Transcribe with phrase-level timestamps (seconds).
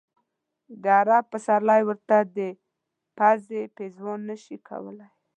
[0.83, 2.39] د عرب پسرلی ورته د
[3.17, 5.09] پزې پېزوان نه شي کولای.